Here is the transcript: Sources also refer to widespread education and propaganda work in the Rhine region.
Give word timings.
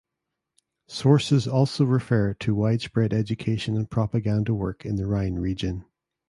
Sources 0.87 1.47
also 1.47 1.85
refer 1.85 2.33
to 2.33 2.55
widespread 2.55 3.13
education 3.13 3.75
and 3.77 3.87
propaganda 3.91 4.51
work 4.51 4.83
in 4.83 4.95
the 4.95 5.05
Rhine 5.05 5.35
region. 5.35 5.85